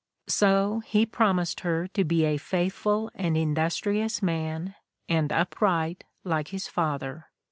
[0.29, 4.73] So he promised her to be a faithful and industrious man,
[5.07, 7.27] and upright, like his father.